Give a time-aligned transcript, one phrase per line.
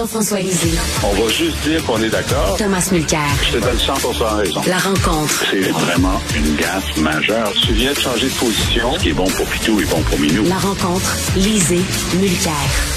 [0.00, 0.78] Jean-François Lisée.
[1.04, 2.56] On va juste dire qu'on est d'accord.
[2.56, 3.20] Thomas Mulcair.
[3.42, 3.92] Je te donne 100
[4.34, 4.62] raison.
[4.66, 5.44] La rencontre.
[5.50, 7.52] C'est vraiment une gaffe majeure.
[7.52, 8.94] Tu viens de changer de position.
[8.94, 10.44] Ce qui est bon pour Pitou est bon pour Minou.
[10.48, 11.18] La rencontre.
[11.36, 11.82] Lisée.
[12.18, 12.52] Mulcair.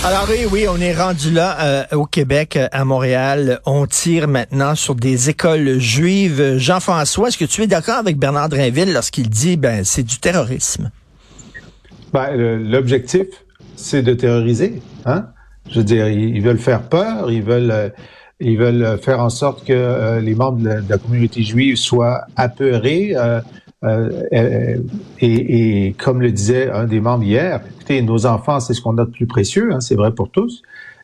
[0.06, 3.60] Alors oui, oui, on est rendu là euh, au Québec, euh, à Montréal.
[3.66, 6.56] On tire maintenant sur des écoles juives.
[6.58, 10.90] Jean-François, est-ce que tu es d'accord avec Bernard Drinville lorsqu'il dit ben c'est du terrorisme?
[12.14, 13.28] Ben, l'objectif,
[13.76, 14.82] c'est de terroriser.
[15.06, 15.26] Hein?
[15.74, 17.90] Je veux dire, ils, veulent faire peur, ils veulent, euh,
[18.40, 23.16] ils veulent faire en sorte que euh, les membres de la, communauté juive soient apeurés.
[23.16, 23.42] Euh,
[24.32, 28.98] et, et, comme le disait un des membres hier, écoutez, nos enfants, c'est ce qu'on
[29.00, 30.62] a de plus précieux, hein, c'est vrai pour tous.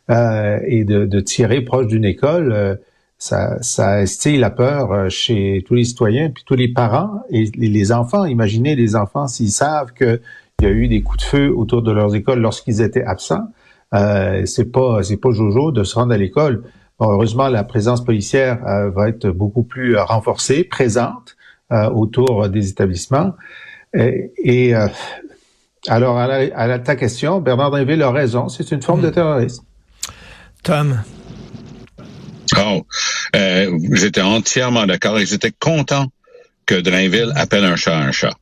[0.09, 2.79] et de, de, tirer proche d'une école,
[3.17, 7.91] ça, ça instille la peur chez tous les citoyens, puis tous les parents et les
[7.91, 8.23] enfants.
[8.25, 10.21] Imaginez les enfants s'ils savent que
[10.61, 13.47] il y a eu des coups de feu autour de leurs écoles lorsqu'ils étaient absents.
[13.93, 16.63] Euh, c'est pas c'est pas jojo de se rendre à l'école.
[16.99, 21.37] heureusement, la présence policière euh, va être beaucoup plus euh, renforcée, présente
[21.71, 23.34] euh, autour des établissements.
[23.93, 24.76] Et,
[25.87, 28.49] alors à, à, ta question, Bernard Drinville a raison.
[28.49, 29.13] C'est une forme de hmm.
[29.13, 29.63] terrorisme.
[30.62, 31.01] Tom.
[32.57, 32.84] Oh,
[33.34, 36.07] j'étais entièrement d'accord et j'étais content
[36.65, 38.34] que Drainville appelle un chat un chat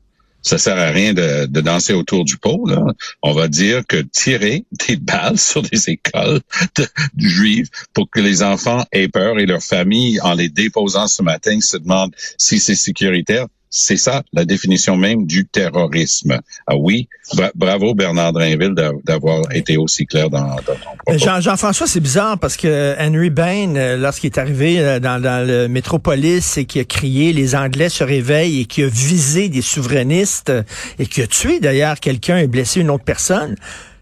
[0.48, 2.66] ça sert à rien de, danser autour du pot.
[2.68, 2.84] Là.
[3.22, 6.42] On va dire que tirer des balles sur des écoles
[6.78, 11.22] de, juives pour que les enfants aient peur et leurs familles, en les déposant ce
[11.22, 13.48] matin, se demandent si c'est sécuritaire.
[13.70, 16.40] C'est ça la définition même du terrorisme.
[16.66, 17.10] Ah oui,
[17.56, 21.18] bravo Bernard Drinville d'avoir été aussi clair dans, dans ton propos.
[21.18, 25.46] Jean, Jean-François, c'est bizarre parce que Henry Bain, euh, lorsqu'il est arrivé euh, dans, dans
[25.46, 29.62] le métropolis et qui a crié les Anglais se réveillent et qui a visé des
[29.62, 30.52] souverainistes
[31.00, 33.56] et qui a tué d'ailleurs quelqu'un et blessé une autre personne,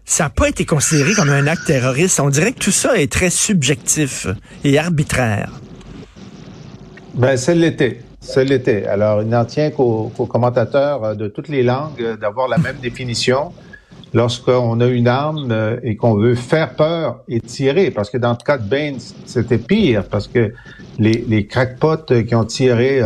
[0.04, 2.20] ça n'a pas été considéré comme un acte terroriste.
[2.20, 4.28] On dirait que tout ça est très subjectif
[4.64, 5.50] et arbitraire.
[7.14, 8.05] Ben, ça l'était.
[8.26, 8.86] Ça l'était.
[8.86, 12.76] Alors, il n'en tient qu'aux commentateurs euh, de toutes les langues euh, d'avoir la même
[12.82, 13.52] définition
[14.12, 17.92] lorsqu'on a une arme euh, et qu'on veut faire peur et tirer.
[17.92, 20.52] Parce que dans le cas de Baines, c'était pire parce que
[20.98, 23.00] les, les crackpots qui ont tiré,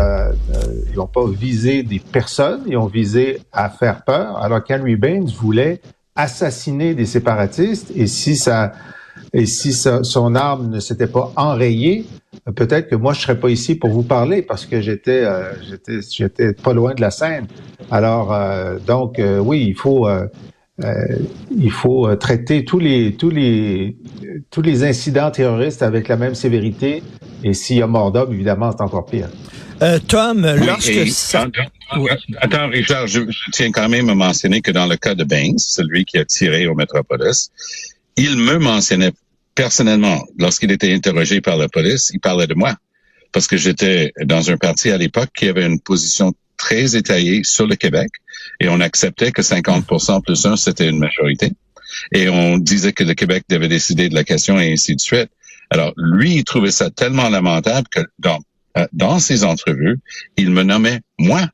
[0.91, 5.27] ils n'ont pas visé des personnes, ils ont visé à faire peur, alors qu'Henry Baines
[5.27, 5.81] voulait
[6.15, 8.73] assassiner des séparatistes et si ça
[9.33, 12.07] et si son arme ne s'était pas enrayée,
[12.51, 16.01] peut-être que moi je serais pas ici pour vous parler parce que j'étais euh, j'étais
[16.11, 17.47] j'étais pas loin de la scène.
[17.91, 20.09] Alors euh, donc euh, oui, il faut
[21.51, 23.97] il faut traiter tous les tous les
[24.51, 27.03] tous les incidents terroristes avec la même sévérité
[27.45, 29.29] et s'il y a mort d'homme, évidemment, c'est encore pire.
[30.09, 31.47] Tom, lorsque ça...
[32.39, 33.21] attends, Richard, je,
[33.53, 36.67] tiens quand même à mentionner que dans le cas de Banks, celui qui a tiré
[36.67, 37.51] au Metropolis,
[38.17, 39.13] il me mentionnait
[39.61, 42.75] personnellement, lorsqu'il était interrogé par la police, il parlait de moi.
[43.31, 47.67] Parce que j'étais dans un parti à l'époque qui avait une position très étayée sur
[47.67, 48.09] le Québec
[48.59, 51.53] et on acceptait que 50% plus un, c'était une majorité.
[52.11, 55.29] Et on disait que le Québec devait décider de la question et ainsi de suite.
[55.69, 58.39] Alors, lui, il trouvait ça tellement lamentable que dans,
[58.79, 59.99] euh, dans ses entrevues,
[60.39, 61.47] il me nommait moi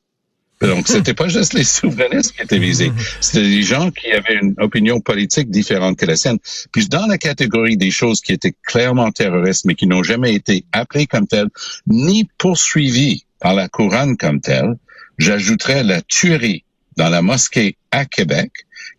[0.61, 2.91] donc, c'était pas juste les souverainistes qui étaient visés.
[3.21, 6.39] C'était des gens qui avaient une opinion politique différente que la sienne.
[6.73, 10.65] Puis, dans la catégorie des choses qui étaient clairement terroristes, mais qui n'ont jamais été
[10.73, 11.51] appelées comme telles,
[11.87, 14.77] ni poursuivies par la couronne comme telle,
[15.19, 16.65] j'ajouterais la tuerie
[16.97, 18.51] dans la mosquée à Québec,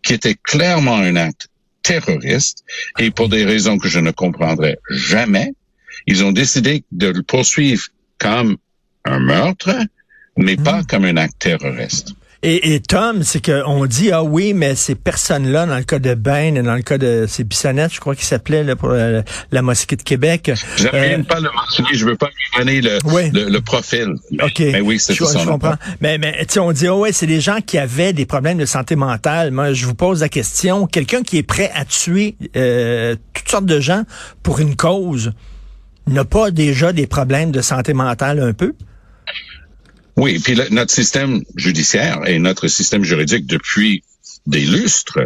[0.02, 1.48] qui était clairement un acte
[1.82, 2.64] terroriste,
[2.98, 5.54] et pour des raisons que je ne comprendrai jamais,
[6.06, 7.84] ils ont décidé de le poursuivre
[8.18, 8.58] comme
[9.04, 9.74] un meurtre,
[10.38, 10.86] mais pas hmm.
[10.86, 12.14] comme un acte terroriste.
[12.44, 16.14] Et, et, Tom, c'est qu'on dit ah oui, mais ces personnes-là, dans le cas de
[16.14, 19.96] Bain et dans le cas de ces Bissonnette, je crois qu'il s'appelait pour la, mosquée
[19.96, 20.52] de Québec.
[20.76, 24.14] Je ne euh, pas le mentionner, je veux pas lui donner le, le, profil.
[24.40, 24.60] ok.
[24.60, 25.36] Mais oui, c'est ça.
[25.36, 25.74] Je comprends.
[26.00, 28.66] Mais mais tu on dit ah ouais, c'est des gens qui avaient des problèmes de
[28.66, 29.50] santé mentale.
[29.50, 33.66] Moi, je vous pose la question quelqu'un qui est prêt à tuer euh, toutes sortes
[33.66, 34.04] de gens
[34.44, 35.32] pour une cause
[36.06, 38.74] n'a pas déjà des problèmes de santé mentale un peu?
[40.18, 44.02] Oui, puis notre système judiciaire et notre système juridique depuis
[44.46, 45.20] des lustres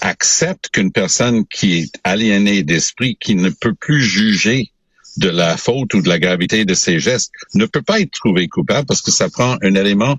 [0.00, 4.72] accepte qu'une personne qui est aliénée d'esprit, qui ne peut plus juger
[5.18, 8.48] de la faute ou de la gravité de ses gestes, ne peut pas être trouvé
[8.48, 10.16] coupable parce que ça prend un élément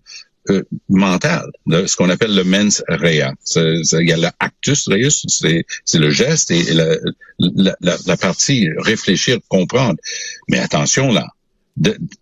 [0.49, 3.33] euh, mental, ce qu'on appelle le mens rea.
[3.57, 6.63] Il y a l'actus reus, c'est le geste et
[7.37, 9.97] la partie réfléchir, comprendre.
[10.47, 11.27] Mais attention là,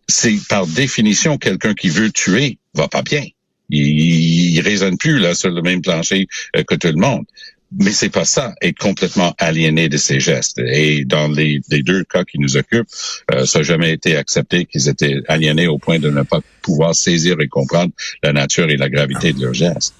[0.07, 3.23] c'est par définition quelqu'un qui veut tuer va pas bien.
[3.69, 7.25] Il, il, raisonne plus là sur le même plancher euh, que tout le monde.
[7.71, 10.59] mais c'est pas ça, être complètement aliéné de ses gestes.
[10.59, 12.89] Et dans les, deux cas qui nous occupent,
[13.31, 16.95] euh, ça n'a jamais été accepté qu'ils étaient aliénés au point de ne pas pouvoir
[16.95, 17.91] saisir et comprendre
[18.23, 19.93] la nature et la gravité de leurs gestes.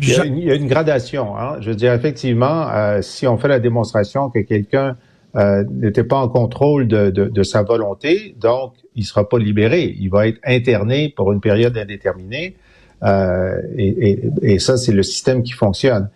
[0.00, 1.38] Il y a une, y a une gradation.
[1.38, 1.56] Hein?
[1.60, 4.96] Je veux dire, effectivement, euh, si on fait la démonstration que quelqu'un
[5.36, 9.94] euh, n'était pas en contrôle de, de, de, sa volonté, donc il sera pas libéré.
[9.98, 12.56] Il va être interné pour une période indéterminée.
[13.02, 16.08] Euh, et, et, et, ça, c'est le système qui fonctionne.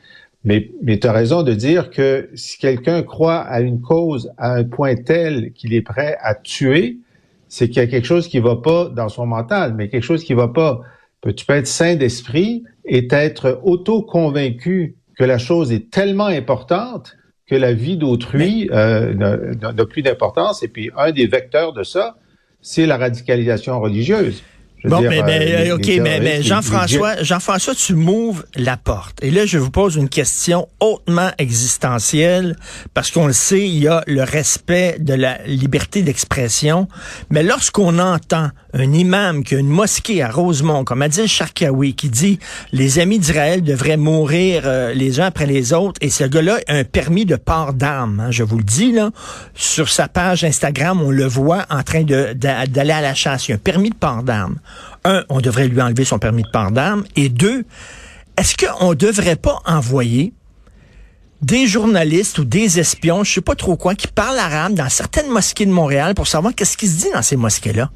[0.44, 4.54] Mais, mais tu as raison de dire que si quelqu'un croit à une cause à
[4.54, 6.96] un point tel qu'il est prêt à tuer,
[7.48, 10.24] c'est qu'il y a quelque chose qui va pas dans son mental, mais quelque chose
[10.24, 10.80] qui va pas.
[11.36, 17.14] Tu peux être sain d'esprit et être auto-convaincu que la chose est tellement importante
[17.46, 20.62] que la vie d'autrui euh, n'a plus d'importance.
[20.62, 22.16] Et puis, un des vecteurs de ça,
[22.60, 24.42] c'est la radicalisation religieuse.
[24.84, 29.18] Bon, mais, mais euh, OK, mais, mais Jean-François, Jean-François, tu m'ouvres la porte.
[29.22, 32.56] Et là, je vous pose une question hautement existentielle,
[32.92, 36.88] parce qu'on le sait, il y a le respect de la liberté d'expression.
[37.30, 42.08] Mais lorsqu'on entend un imam qui a une mosquée à Rosemont, comme Adil Sharkawi, qui
[42.08, 42.38] dit
[42.72, 46.74] les amis d'Israël devraient mourir euh, les uns après les autres, et ce gars-là a
[46.74, 49.10] un permis de port d'armes, hein, je vous le dis, là,
[49.54, 53.48] sur sa page Instagram, on le voit en train d'aller à la chasse.
[53.48, 54.58] Il a un permis de port d'armes
[55.04, 57.64] un, on devrait lui enlever son permis de port d'armes, et deux,
[58.36, 60.32] est-ce qu'on ne devrait pas envoyer
[61.42, 65.28] des journalistes ou des espions, je sais pas trop quoi, qui parlent arabe dans certaines
[65.28, 67.90] mosquées de Montréal pour savoir qu'est-ce qui se dit dans ces mosquées-là?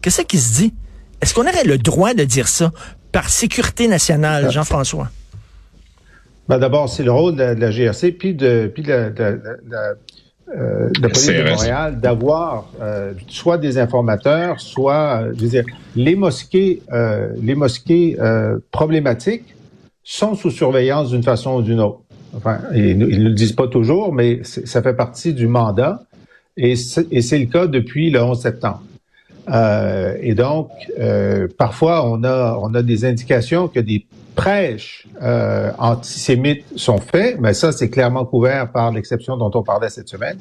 [0.00, 0.74] Qu'est-ce qui se dit?
[1.20, 2.72] Est-ce qu'on aurait le droit de dire ça
[3.12, 5.10] par sécurité nationale, Jean-François?
[6.48, 9.12] Ben D'abord, c'est le rôle de, la GRC, puis de, puis de,
[10.54, 15.64] euh, de police de Montréal d'avoir euh, soit des informateurs, soit, euh, je veux dire,
[15.96, 19.56] les mosquées, euh, les mosquées euh, problématiques
[20.04, 22.00] sont sous surveillance d'une façon ou d'une autre.
[22.36, 26.02] Enfin, ils, ne le disent pas toujours, mais ça fait partie du mandat,
[26.56, 28.82] et c'est le cas depuis le 11 septembre.
[30.20, 30.70] et donc,
[31.56, 34.06] parfois, on a, on a des indications que des
[34.36, 39.88] prêches euh, antisémites sont faits, mais ça, c'est clairement couvert par l'exception dont on parlait
[39.88, 40.38] cette semaine.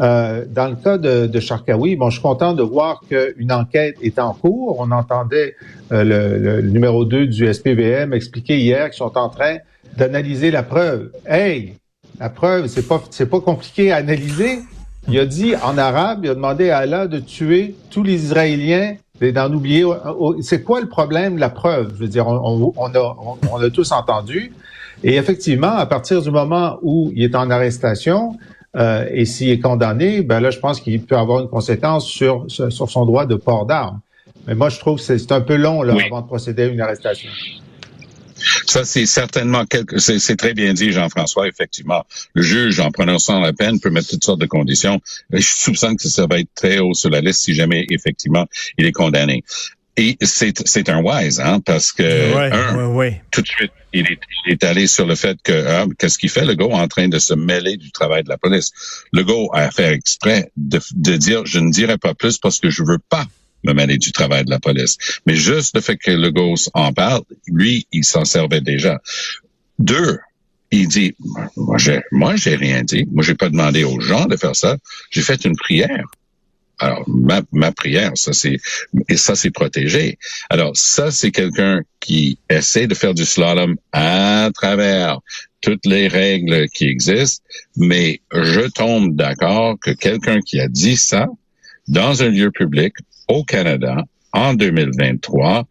[0.00, 3.96] Euh, dans le cas de, de Charkaoui, bon, je suis content de voir qu'une enquête
[4.02, 4.76] est en cours.
[4.78, 5.54] On entendait
[5.92, 9.58] euh, le, le, numéro 2 du SPVM expliquer hier qu'ils sont en train
[9.96, 11.10] d'analyser la preuve.
[11.26, 11.74] Hey,
[12.18, 14.60] la preuve, c'est pas c'est pas compliqué à analyser.
[15.08, 18.96] Il a dit en arabe, il a demandé à Allah de tuer tous les Israéliens
[19.20, 19.84] d'en oublier.
[20.40, 21.92] C'est quoi le problème la preuve?
[21.94, 23.16] Je veux dire, on, on, a,
[23.52, 24.52] on, a tous entendu.
[25.02, 28.36] Et effectivement, à partir du moment où il est en arrestation
[28.76, 32.44] euh, et s'il est condamné, ben là, je pense qu'il peut avoir une conséquence sur,
[32.48, 34.00] sur son droit de port d'armes.
[34.46, 36.80] Mais moi, je trouve que c'est un peu long là, avant de procéder à une
[36.80, 37.30] arrestation.
[38.66, 42.04] Ça, c'est certainement quelque, c'est très bien dit, Jean-François, effectivement.
[42.34, 45.00] Le juge, en prononçant la peine, peut mettre toutes sortes de conditions.
[45.32, 48.46] Je soupçonne que ça va être très haut sur la liste si jamais, effectivement,
[48.78, 49.44] il est condamné.
[49.96, 54.64] Et c'est un wise, hein, parce que un, tout de suite, il est, il est,
[54.64, 57.34] allé sur le fait que ah, qu'est-ce qu'il fait le gars en train de se
[57.34, 58.70] mêler du travail de la police.
[59.12, 62.70] Le gars a fait exprès de, de dire je ne dirai pas plus parce que
[62.70, 63.26] je veux pas
[63.64, 64.96] me mêler du travail de la police.
[65.26, 69.00] Mais juste le fait que le gosse en parle, lui, il s'en servait déjà.
[69.78, 70.18] Deux,
[70.70, 71.14] il dit,
[71.56, 73.06] moi, j'ai, moi, rien dit.
[73.10, 74.76] Moi, j'ai pas demandé aux gens de faire ça.
[75.10, 76.06] J'ai fait une prière.
[76.78, 78.56] Alors, ma, ma prière, ça c'est,
[79.08, 80.18] et ça c'est protégé.
[80.48, 85.18] Alors, ça c'est quelqu'un qui essaie de faire du slalom à travers
[85.60, 87.44] toutes les règles qui existent,
[87.76, 91.28] mais je tombe d'accord que quelqu'un qui a dit ça
[91.86, 92.94] dans un lieu public
[93.30, 95.66] au Canada en 2023.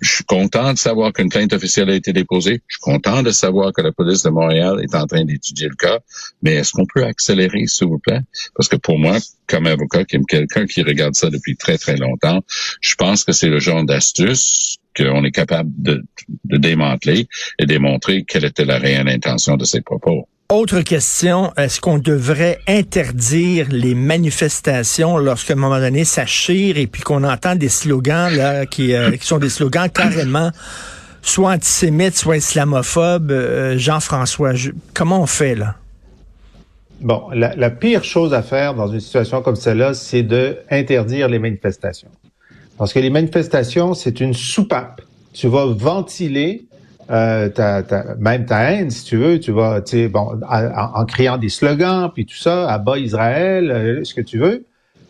[0.00, 2.62] Je suis content de savoir qu'une plainte officielle a été déposée.
[2.66, 5.76] Je suis content de savoir que la police de Montréal est en train d'étudier le
[5.76, 5.98] cas.
[6.42, 8.20] Mais est-ce qu'on peut accélérer, s'il vous plaît?
[8.54, 12.40] Parce que pour moi, comme avocat, comme quelqu'un qui regarde ça depuis très, très longtemps,
[12.80, 16.02] je pense que c'est le genre d'astuce qu'on est capable de,
[16.44, 17.28] de démanteler
[17.58, 20.28] et démontrer quelle était la réelle intention de ces propos.
[20.52, 26.86] Autre question, est-ce qu'on devrait interdire les manifestations lorsqu'à un moment donné ça chire et
[26.86, 30.50] puis qu'on entend des slogans là qui, euh, qui sont des slogans carrément
[31.22, 33.30] soit antisémites, soit islamophobes?
[33.30, 34.52] Euh, Jean-François,
[34.92, 35.76] comment on fait là?
[37.00, 41.28] Bon, la, la, pire chose à faire dans une situation comme celle-là, c'est de interdire
[41.28, 42.10] les manifestations.
[42.76, 45.00] Parce que les manifestations, c'est une soupape.
[45.32, 46.66] Tu vas ventiler
[47.10, 47.48] euh,
[48.18, 52.10] même ta haine, si tu veux, tu vas, tu sais, bon, en, criant des slogans,
[52.12, 54.64] puis tout ça, à bas Israël, euh, ce que tu veux.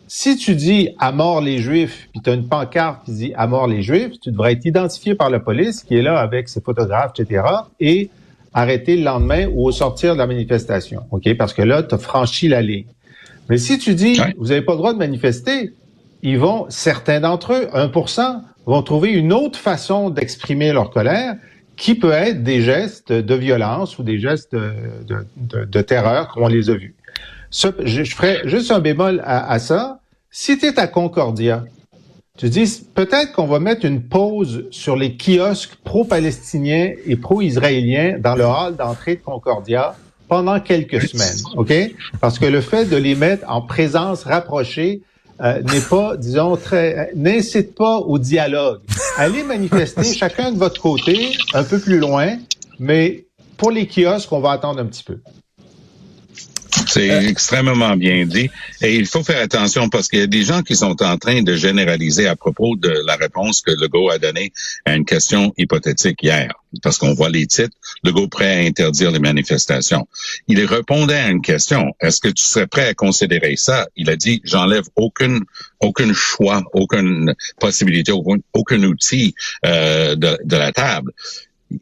[0.07, 3.47] Si tu dis à mort les Juifs, puis tu as une pancarte qui dit à
[3.47, 6.61] mort les Juifs, tu devrais être identifié par la police qui est là avec ses
[6.61, 7.43] photographes, etc.
[7.79, 8.09] Et
[8.53, 11.35] arrêter le lendemain ou au sortir de la manifestation, ok?
[11.37, 12.85] Parce que là, tu as franchi la ligne.
[13.49, 15.73] Mais si tu dis, vous n'avez pas le droit de manifester,
[16.21, 21.35] ils vont, certains d'entre eux, 1%, vont trouver une autre façon d'exprimer leur colère
[21.75, 26.69] qui peut être des gestes de violence ou des gestes de, terreur, comme on les
[26.69, 26.95] a vus.
[27.51, 29.99] je, je ferai juste un bémol à, à ça.
[30.29, 31.63] Si tu es à Concordia,
[32.37, 38.35] tu dis peut-être qu'on va mettre une pause sur les kiosques pro-palestiniens et pro-israéliens dans
[38.35, 39.95] le hall d'entrée de Concordia
[40.27, 41.71] pendant quelques semaines, OK?
[42.19, 45.03] Parce que le fait de les mettre en présence rapprochée
[45.43, 48.81] euh, n'est pas, disons, très, n'incite pas au dialogue.
[49.17, 52.37] Allez manifester chacun de votre côté, un peu plus loin,
[52.79, 53.25] mais
[53.57, 55.19] pour les kiosques, on va attendre un petit peu.
[56.93, 57.27] C'est euh.
[57.27, 58.51] extrêmement bien dit.
[58.81, 61.41] Et il faut faire attention parce qu'il y a des gens qui sont en train
[61.41, 64.53] de généraliser à propos de la réponse que Legault a donnée
[64.85, 66.53] à une question hypothétique hier.
[66.83, 70.07] Parce qu'on voit les titres, Legault prêt à interdire les manifestations.
[70.47, 71.93] Il répondait à une question.
[71.99, 73.87] Est-ce que tu serais prêt à considérer ça?
[73.95, 75.39] Il a dit, j'enlève aucun,
[75.79, 79.33] aucun choix, aucune possibilité, aucun, aucun outil
[79.65, 81.11] euh, de, de la table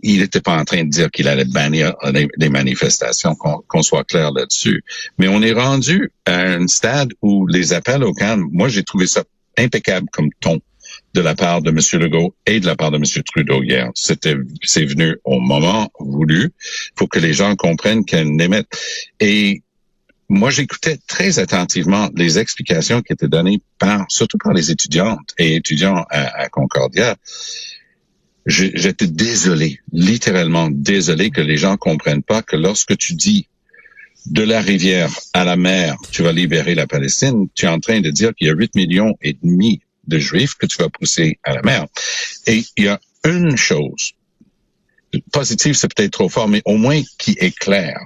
[0.01, 1.93] il n'était pas en train de dire qu'il allait bannir
[2.37, 4.83] les, manifestations, qu'on soit clair là-dessus.
[5.17, 9.07] Mais on est rendu à un stade où les appels au calme, moi j'ai trouvé
[9.07, 9.23] ça
[9.57, 10.59] impeccable comme ton
[11.13, 12.01] de la part de M.
[12.01, 13.03] Legault et de la part de M.
[13.23, 13.89] Trudeau hier.
[13.95, 16.51] C'était, c'est venu au moment voulu.
[16.97, 18.67] Faut que les gens comprennent qu'elle n'émettent.
[19.19, 19.61] Et
[20.29, 25.55] moi, j'écoutais très attentivement les explications qui étaient données par, surtout par les étudiantes et
[25.55, 27.17] étudiants à Concordia
[28.45, 33.47] j'étais désolé, littéralement désolé que les gens comprennent pas que lorsque tu dis
[34.27, 38.01] de la rivière à la mer, tu vas libérer la Palestine, tu es en train
[38.01, 41.39] de dire qu'il y a 8 millions et demi de juifs que tu vas pousser
[41.43, 41.85] à la mer.
[42.47, 44.13] Et il y a une chose,
[45.31, 47.99] positive c'est peut-être trop fort, mais au moins qui est claire.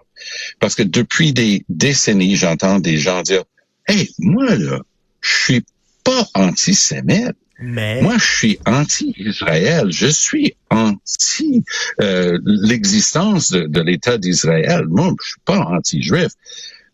[0.59, 3.43] Parce que depuis des décennies, j'entends des gens dire,
[3.87, 4.79] hey, moi là,
[5.21, 5.65] je suis
[6.03, 7.35] pas antisémite.
[7.59, 8.01] Mais...
[8.01, 9.91] Moi, je suis anti-Israël.
[9.91, 11.63] Je suis anti
[12.01, 14.85] euh, l'existence de, de l'État d'Israël.
[14.87, 16.31] Moi, je suis pas anti-juif.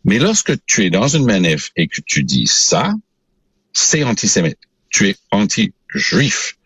[0.06, 2.94] Mais lorsque tu es dans une manif et que tu dis ça,
[3.74, 4.58] c'est antisémite.
[4.90, 6.58] Tu es anti-juif.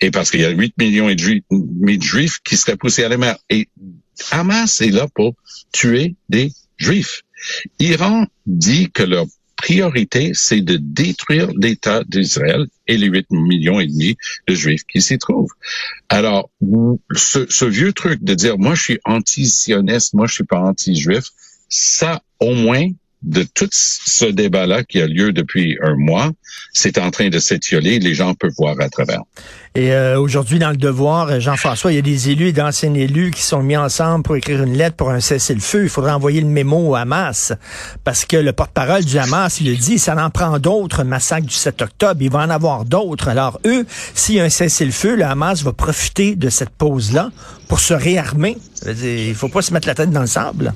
[0.00, 3.16] Et parce qu'il y a 8 millions et de juifs qui seraient poussés à la
[3.16, 3.36] mer.
[3.48, 3.68] Et
[4.30, 5.34] Hamas est là pour
[5.72, 7.22] tuer des juifs.
[7.78, 9.26] Iran dit que leur
[9.62, 14.16] priorité, c'est de détruire l'État d'Israël et les 8 millions et demi
[14.48, 15.52] de Juifs qui s'y trouvent.
[16.08, 16.50] Alors,
[17.14, 21.26] ce, ce vieux truc de dire, moi, je suis anti-sioniste, moi, je suis pas anti-juif,
[21.68, 22.88] ça, au moins,
[23.22, 26.30] de tout ce débat-là qui a lieu depuis un mois,
[26.72, 27.98] c'est en train de s'étioler.
[27.98, 29.20] Les gens peuvent voir à travers.
[29.74, 33.30] Et euh, aujourd'hui, dans le devoir, Jean-François, il y a des élus et d'anciens élus
[33.30, 35.84] qui sont mis ensemble pour écrire une lettre pour un cessez-le-feu.
[35.84, 37.52] Il faudrait envoyer le mémo au Hamas
[38.04, 41.54] parce que le porte-parole du Hamas, il le dit, ça en prend d'autres, massacre du
[41.54, 42.20] 7 octobre.
[42.20, 43.28] Il va en avoir d'autres.
[43.28, 47.30] Alors eux, s'il y a un cessez-le-feu, le Hamas va profiter de cette pause-là
[47.68, 48.58] pour se réarmer.
[48.86, 50.74] Il faut pas se mettre la tête dans le sable.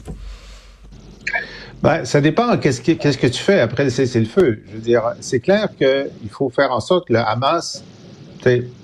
[1.83, 2.57] Ben, ça dépend.
[2.59, 3.61] Qu'est-ce que, qu'est-ce que tu fais?
[3.61, 4.63] Après le cessez-le-feu?
[4.67, 7.85] Je veux dire, c'est clair qu'il faut faire en sorte que le Hamas,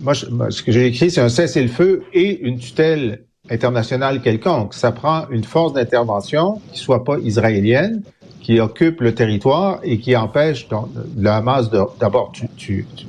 [0.00, 4.74] moi, ce que j'ai écrit, c'est un cessez-le-feu et une tutelle internationale quelconque.
[4.74, 8.02] Ça prend une force d'intervention qui soit pas israélienne,
[8.40, 10.68] qui occupe le territoire et qui empêche
[11.16, 13.06] le Hamas de, d'abord, tu, tu, tu,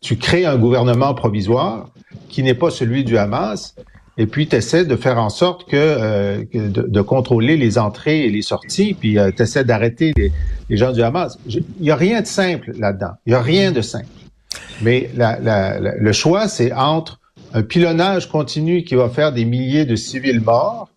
[0.00, 1.90] tu crées un gouvernement provisoire
[2.28, 3.74] qui n'est pas celui du Hamas
[4.18, 8.30] et puis tu essaies de faire en sorte que, euh, de, contrôler les entrées et
[8.30, 11.38] les sorties, puis euh, tu essaies d'arrêter les, gens du Hamas.
[11.46, 13.12] Il n'y a rien de simple là-dedans.
[13.24, 14.06] Il n'y a rien de simple.
[14.82, 17.20] Mais le choix, c'est entre
[17.54, 20.88] un pilonnage continu qui va faire des milliers de civils morts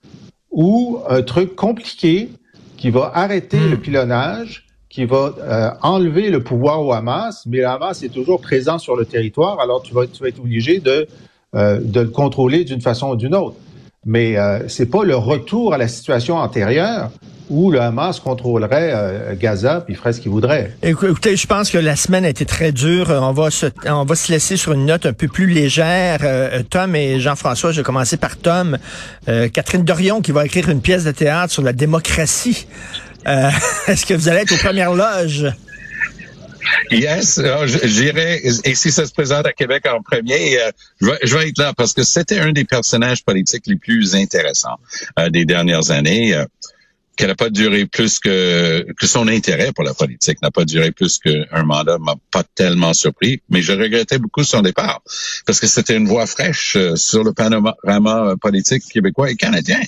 [0.49, 2.29] ou un truc compliqué
[2.75, 3.81] qui va arrêter le hmm.
[3.81, 8.79] pilonnage, qui va euh, enlever le pouvoir au Hamas, mais le Hamas est toujours présent
[8.79, 11.07] sur le territoire, alors tu vas, tu vas être obligé de
[11.55, 13.57] euh, de le contrôler d'une façon ou d'une autre.
[14.05, 17.11] Mais euh, c'est pas le retour à la situation antérieure
[17.51, 20.75] où le Hamas contrôlerait euh, Gaza puis ferait ce qu'il voudrait.
[20.81, 23.09] Écoutez, je pense que la semaine a été très dure.
[23.09, 26.19] On va se, on va se laisser sur une note un peu plus légère.
[26.23, 28.77] Euh, Tom et Jean-François, je vais commencer par Tom.
[29.27, 32.65] Catherine Dorion qui va écrire une pièce de théâtre sur la démocratie.
[33.25, 35.45] Est-ce que vous allez être aux premières loges?
[36.91, 37.41] Yes,
[37.83, 38.41] j'irai.
[38.63, 41.93] Et si ça se présente à Québec en premier, euh, je, vais, être là parce
[41.93, 44.79] que c'était un des personnages politiques les plus intéressants
[45.19, 46.35] euh, des dernières années.
[47.11, 50.65] Euh, qu'elle n'a pas duré plus que que son intérêt pour la politique n'a pas
[50.65, 55.01] duré plus qu'un mandat m'a pas tellement surpris, mais je regrettais beaucoup son départ
[55.45, 59.79] parce que c'était une voix fraîche euh, sur le panorama politique québécois et canadien.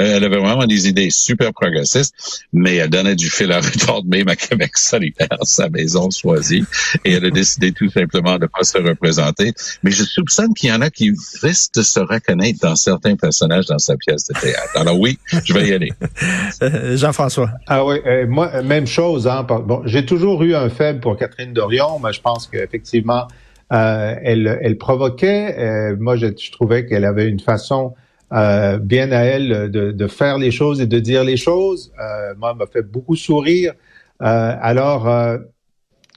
[0.00, 2.14] Euh, elle avait vraiment des idées super progressistes,
[2.52, 6.64] mais elle donnait du fil à retordre même à Québec solidaire, sa maison choisie,
[7.04, 9.52] et elle a décidé tout simplement de pas se représenter.
[9.82, 11.12] Mais je soupçonne qu'il y en a qui
[11.42, 14.72] risquent de se reconnaître dans certains personnages dans sa pièce de théâtre.
[14.74, 15.92] Alors oui, je vais y aller.
[16.72, 17.50] Euh, Jean-François.
[17.66, 19.26] Ah oui, euh, moi, même chose.
[19.26, 23.26] Hein, bon, j'ai toujours eu un faible pour Catherine Dorion, mais je pense qu'effectivement,
[23.72, 25.58] euh, elle, elle provoquait.
[25.58, 27.94] Euh, moi, je, trouvais qu'elle avait une façon
[28.32, 31.92] euh, bien à elle de, de, faire les choses et de dire les choses.
[32.36, 33.72] moi, elle m'a fait beaucoup sourire.
[34.20, 35.08] alors,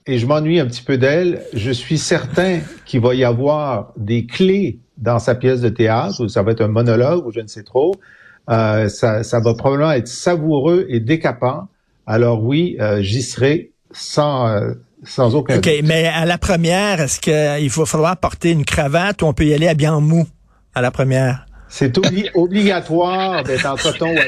[0.07, 1.43] et je m'ennuie un petit peu d'elle.
[1.53, 6.27] Je suis certain qu'il va y avoir des clés dans sa pièce de théâtre, ou
[6.27, 7.95] ça va être un monologue, ou je ne sais trop,
[8.49, 11.67] euh, ça, ça, va probablement être savoureux et décapant.
[12.05, 14.73] Alors oui, euh, j'y serai sans, euh,
[15.03, 19.25] sans aucun OK, mais à la première, est-ce qu'il va falloir porter une cravate ou
[19.25, 20.27] on peut y aller habillé en mou
[20.75, 21.45] à la première?
[21.67, 21.97] C'est
[22.35, 24.13] obligatoire d'être en coton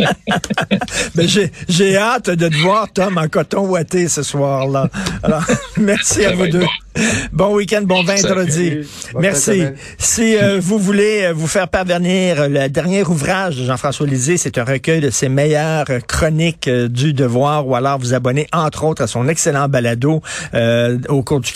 [1.14, 1.26] Mais
[1.68, 4.88] j'ai hâte de te voir, Tom, en coton ouaté ce soir-là.
[5.22, 5.44] Alors,
[5.76, 6.66] merci à vous deux.
[7.32, 8.80] Bon week-end, bon vendredi.
[9.18, 9.62] Merci.
[9.96, 14.58] Si euh, vous voulez euh, vous faire parvenir le dernier ouvrage de Jean-François Lisée, c'est
[14.58, 19.02] un recueil de ses meilleures chroniques euh, du devoir, ou alors vous abonner entre autres
[19.02, 20.20] à son excellent balado
[21.08, 21.50] au cours duquel